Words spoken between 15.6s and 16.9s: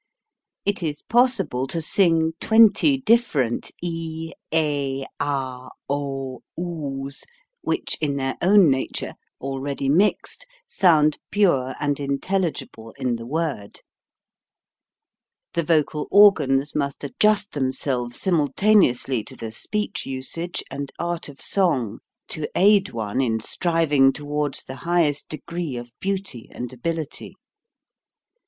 THE ATTACK A^D THE VOWELS 71 vocal organs